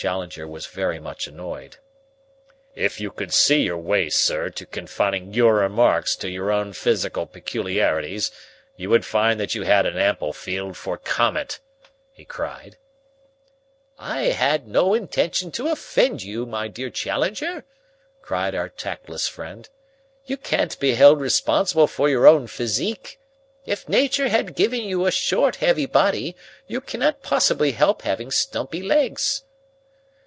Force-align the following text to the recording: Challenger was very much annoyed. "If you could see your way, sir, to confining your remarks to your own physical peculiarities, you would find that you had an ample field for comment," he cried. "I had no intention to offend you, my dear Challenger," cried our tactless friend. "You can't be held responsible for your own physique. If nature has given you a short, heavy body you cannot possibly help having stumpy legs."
Challenger 0.00 0.48
was 0.48 0.64
very 0.64 0.98
much 0.98 1.26
annoyed. 1.26 1.76
"If 2.74 3.02
you 3.02 3.10
could 3.10 3.34
see 3.34 3.64
your 3.64 3.76
way, 3.76 4.08
sir, 4.08 4.48
to 4.48 4.64
confining 4.64 5.34
your 5.34 5.56
remarks 5.56 6.16
to 6.16 6.30
your 6.30 6.50
own 6.50 6.72
physical 6.72 7.26
peculiarities, 7.26 8.30
you 8.76 8.88
would 8.88 9.04
find 9.04 9.38
that 9.38 9.54
you 9.54 9.64
had 9.64 9.84
an 9.84 9.98
ample 9.98 10.32
field 10.32 10.78
for 10.78 10.96
comment," 10.96 11.60
he 12.12 12.24
cried. 12.24 12.78
"I 13.98 14.28
had 14.28 14.66
no 14.66 14.94
intention 14.94 15.52
to 15.52 15.68
offend 15.68 16.22
you, 16.22 16.46
my 16.46 16.66
dear 16.66 16.88
Challenger," 16.88 17.66
cried 18.22 18.54
our 18.54 18.70
tactless 18.70 19.28
friend. 19.28 19.68
"You 20.24 20.38
can't 20.38 20.80
be 20.80 20.94
held 20.94 21.20
responsible 21.20 21.86
for 21.86 22.08
your 22.08 22.26
own 22.26 22.46
physique. 22.46 23.20
If 23.66 23.86
nature 23.86 24.28
has 24.30 24.48
given 24.52 24.80
you 24.80 25.04
a 25.04 25.12
short, 25.12 25.56
heavy 25.56 25.84
body 25.84 26.36
you 26.66 26.80
cannot 26.80 27.22
possibly 27.22 27.72
help 27.72 28.00
having 28.00 28.30
stumpy 28.30 28.82
legs." 28.82 29.44